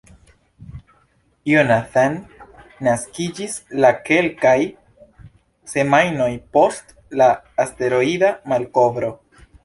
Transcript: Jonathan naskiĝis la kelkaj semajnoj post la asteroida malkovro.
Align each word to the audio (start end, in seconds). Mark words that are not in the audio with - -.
Jonathan 1.49 2.15
naskiĝis 2.87 3.57
la 3.85 3.91
kelkaj 4.07 4.53
semajnoj 5.73 6.29
post 6.57 6.95
la 7.21 7.27
asteroida 7.65 8.33
malkovro. 8.53 9.13